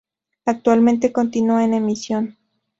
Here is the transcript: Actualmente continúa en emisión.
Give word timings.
Actualmente 0.45 1.11
continúa 1.11 1.63
en 1.63 1.75
emisión. 1.75 2.35